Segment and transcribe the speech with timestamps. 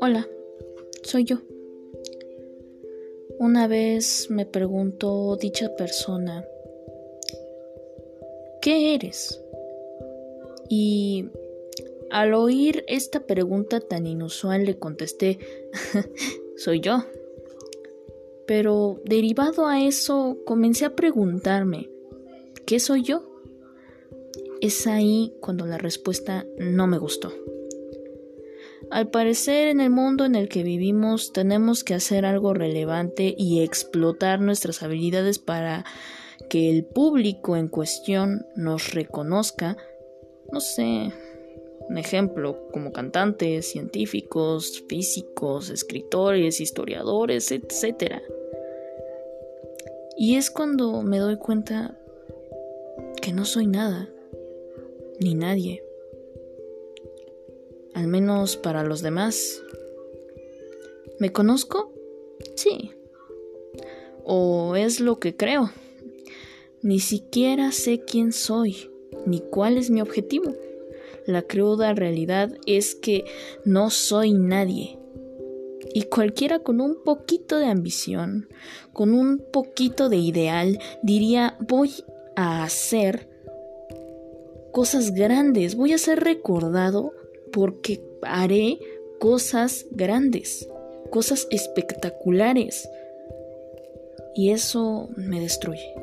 [0.00, 0.28] Hola,
[1.02, 1.38] soy yo.
[3.38, 6.44] Una vez me preguntó dicha persona,
[8.60, 9.40] ¿qué eres?
[10.68, 11.26] Y
[12.10, 15.38] al oír esta pregunta tan inusual le contesté,
[16.56, 17.04] soy yo.
[18.46, 21.88] Pero derivado a eso comencé a preguntarme,
[22.66, 23.29] ¿qué soy yo?
[24.60, 27.32] Es ahí cuando la respuesta no me gustó.
[28.90, 33.62] Al parecer en el mundo en el que vivimos tenemos que hacer algo relevante y
[33.62, 35.84] explotar nuestras habilidades para
[36.48, 39.76] que el público en cuestión nos reconozca,
[40.50, 41.12] no sé,
[41.88, 48.20] un ejemplo, como cantantes, científicos, físicos, escritores, historiadores, etc.
[50.16, 51.96] Y es cuando me doy cuenta
[53.22, 54.08] que no soy nada,
[55.20, 55.82] ni nadie.
[57.94, 59.62] Al menos para los demás.
[61.18, 61.92] ¿Me conozco?
[62.56, 62.92] Sí.
[64.24, 65.70] ¿O es lo que creo?
[66.82, 68.90] Ni siquiera sé quién soy,
[69.26, 70.54] ni cuál es mi objetivo.
[71.26, 73.24] La cruda realidad es que
[73.64, 75.00] no soy nadie
[75.92, 78.48] y cualquiera con un poquito de ambición,
[78.92, 81.92] con un poquito de ideal, diría voy
[82.36, 83.29] a hacer
[84.72, 87.12] cosas grandes, voy a ser recordado
[87.52, 88.78] porque haré
[89.18, 90.68] cosas grandes,
[91.10, 92.88] cosas espectaculares.
[94.34, 95.94] Y eso me destruye.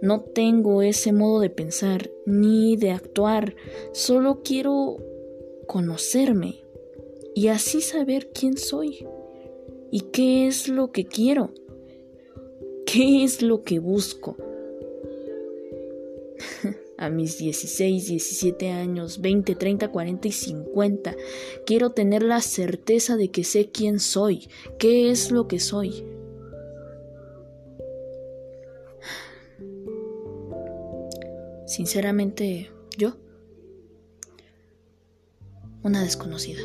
[0.00, 3.54] No tengo ese modo de pensar ni de actuar,
[3.92, 4.96] solo quiero
[5.66, 6.62] conocerme,
[7.34, 9.06] y así saber quién soy
[9.92, 11.52] y qué es lo que quiero,
[12.84, 14.36] qué es lo que busco.
[16.98, 21.16] A mis 16, 17 años, 20, 30, 40 y 50,
[21.64, 26.04] quiero tener la certeza de que sé quién soy, qué es lo que soy.
[31.66, 33.16] Sinceramente, yo,
[35.82, 36.60] una desconocida.